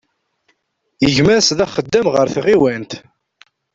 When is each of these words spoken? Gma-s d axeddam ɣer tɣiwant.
Gma-s 1.15 1.49
d 1.57 1.59
axeddam 1.65 2.07
ɣer 2.13 2.27
tɣiwant. 2.35 2.91